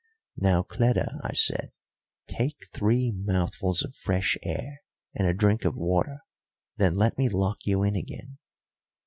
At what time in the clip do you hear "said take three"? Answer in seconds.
1.35-3.11